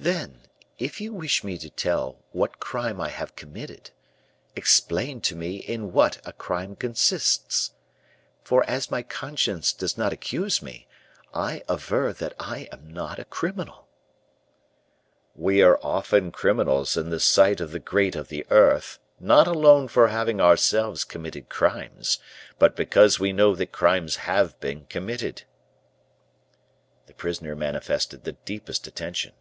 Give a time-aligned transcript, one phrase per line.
[0.00, 0.42] "Then
[0.78, 3.90] if you wish me to tell what crime I have committed,
[4.54, 7.72] explain to me in what a crime consists.
[8.44, 10.86] For as my conscience does not accuse me,
[11.34, 13.88] I aver that I am not a criminal."
[15.34, 19.88] "We are often criminals in the sight of the great of the earth, not alone
[19.88, 22.20] for having ourselves committed crimes,
[22.60, 25.42] but because we know that crimes have been committed."
[27.06, 29.32] The prisoner manifested the deepest attention.